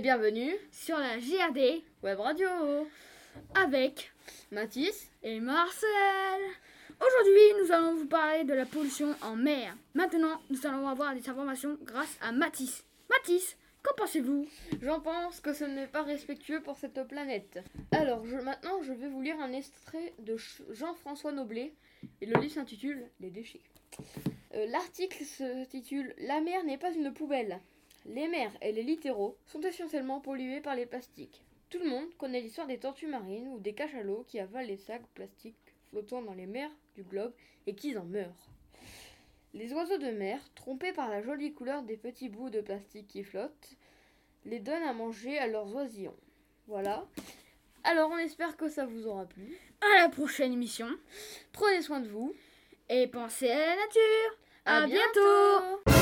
bienvenue 0.00 0.52
sur 0.72 0.98
la 0.98 1.18
JRD 1.20 1.82
Web 2.02 2.18
Radio 2.18 2.48
avec 3.54 4.10
Mathis 4.50 5.08
et 5.22 5.38
Marcel. 5.38 5.88
Aujourd'hui, 7.00 7.62
nous 7.62 7.72
allons 7.72 7.94
vous 7.94 8.06
parler 8.06 8.42
de 8.42 8.54
la 8.54 8.66
pollution 8.66 9.14
en 9.22 9.36
mer. 9.36 9.76
Maintenant, 9.94 10.40
nous 10.50 10.66
allons 10.66 10.88
avoir 10.88 11.14
des 11.14 11.28
informations 11.28 11.78
grâce 11.82 12.18
à 12.20 12.32
Mathis. 12.32 12.84
Mathis, 13.08 13.56
qu'en 13.84 13.94
pensez-vous? 13.96 14.48
J'en 14.82 15.00
pense 15.00 15.40
que 15.40 15.52
ce 15.52 15.64
n'est 15.64 15.86
pas 15.86 16.02
respectueux 16.02 16.60
pour 16.60 16.76
cette 16.76 17.06
planète. 17.06 17.60
Alors, 17.92 18.26
je, 18.26 18.36
maintenant, 18.36 18.82
je 18.82 18.92
vais 18.92 19.08
vous 19.08 19.22
lire 19.22 19.38
un 19.40 19.52
extrait 19.52 20.12
de 20.18 20.36
Jean-François 20.70 21.30
Noblet 21.30 21.72
et 22.20 22.26
le 22.26 22.40
livre 22.40 22.54
s'intitule 22.54 23.04
Les 23.20 23.30
déchets. 23.30 23.62
Euh, 24.54 24.66
L'article 24.66 25.24
se 25.24 25.64
titule 25.66 26.14
La 26.18 26.40
mer 26.40 26.64
n'est 26.64 26.78
pas 26.78 26.92
une 26.92 27.12
poubelle. 27.12 27.60
Les 28.06 28.28
mers 28.28 28.52
et 28.60 28.72
les 28.72 28.82
littoraux 28.82 29.36
sont 29.46 29.60
essentiellement 29.62 30.20
pollués 30.20 30.60
par 30.60 30.74
les 30.74 30.86
plastiques. 30.86 31.44
Tout 31.70 31.78
le 31.78 31.88
monde 31.88 32.14
connaît 32.18 32.40
l'histoire 32.40 32.66
des 32.66 32.78
tortues 32.78 33.06
marines 33.06 33.48
ou 33.48 33.58
des 33.58 33.72
cachalots 33.72 34.24
qui 34.28 34.38
avalent 34.38 34.66
les 34.68 34.76
sacs 34.76 35.06
plastiques 35.14 35.56
flottant 35.90 36.22
dans 36.22 36.34
les 36.34 36.46
mers 36.46 36.70
du 36.94 37.02
globe 37.02 37.32
et 37.66 37.74
qui 37.74 37.96
en 37.96 38.04
meurent. 38.04 38.48
Les 39.54 39.72
oiseaux 39.72 39.98
de 39.98 40.10
mer, 40.10 40.40
trompés 40.54 40.92
par 40.92 41.08
la 41.08 41.22
jolie 41.22 41.52
couleur 41.54 41.82
des 41.82 41.96
petits 41.96 42.28
bouts 42.28 42.50
de 42.50 42.60
plastique 42.60 43.06
qui 43.08 43.22
flottent, 43.24 43.76
les 44.44 44.58
donnent 44.58 44.82
à 44.82 44.92
manger 44.92 45.38
à 45.38 45.46
leurs 45.46 45.74
oisillons. 45.74 46.16
Voilà. 46.66 47.06
Alors 47.84 48.10
on 48.10 48.18
espère 48.18 48.56
que 48.56 48.68
ça 48.68 48.84
vous 48.84 49.06
aura 49.06 49.24
plu. 49.26 49.56
À 49.80 50.02
la 50.02 50.08
prochaine 50.08 50.52
émission 50.52 50.88
Prenez 51.52 51.82
soin 51.82 52.00
de 52.00 52.08
vous. 52.08 52.34
et 52.88 53.06
pensez 53.06 53.50
à 53.50 53.58
la 53.58 53.76
nature. 53.76 54.38
À 54.66 54.76
À 54.82 54.86
bientôt. 54.86 55.20
bientôt 55.84 55.93